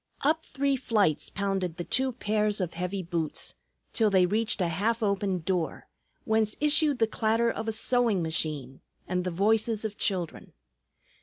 [0.21, 3.53] Up three flights pounded the two pairs of heavy boots,
[3.93, 5.87] till they reached a half open door,
[6.25, 10.53] whence issued the clatter of a sewing machine and the voices of children.